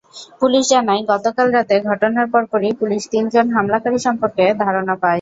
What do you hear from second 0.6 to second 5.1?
জানায়, গতকাল রাতে ঘটনার পরপরই পুলিশ তিনজন হামলাকারী সম্পর্কে ধারণা পায়।